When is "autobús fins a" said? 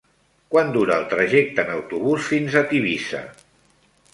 1.75-2.65